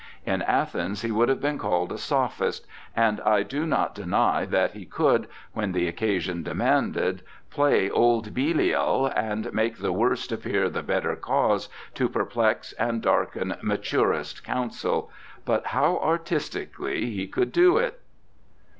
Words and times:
In 0.25 0.41
Athens 0.41 1.03
he 1.03 1.11
would 1.11 1.29
have 1.29 1.39
been 1.39 1.59
called 1.59 1.91
a 1.91 1.97
sophist, 1.99 2.65
and 2.95 3.21
I 3.21 3.43
do 3.43 3.67
not 3.67 3.93
deny 3.93 4.45
that 4.47 4.71
he 4.71 4.83
could, 4.83 5.27
when 5.53 5.73
the 5.73 5.87
occasion 5.87 6.41
demanded, 6.41 7.21
play 7.51 7.87
old 7.87 8.33
Belial, 8.33 9.05
and 9.15 9.53
make 9.53 9.77
the 9.77 9.93
worse 9.93 10.31
appear 10.31 10.71
the 10.71 10.81
better 10.81 11.15
cause, 11.15 11.69
to 11.93 12.09
perplex 12.09 12.73
and 12.79 12.99
darken 13.03 13.55
maturest 13.61 14.43
counsel— 14.43 15.11
but 15.45 15.67
how 15.67 15.99
artistically 15.99 17.11
he 17.11 17.27
could 17.27 17.51
doit! 17.51 17.99